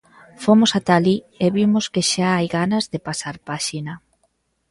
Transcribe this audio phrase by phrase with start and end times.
[0.43, 3.93] Fomos ata alí, e vimos que xa hai ganas de pasar páxina.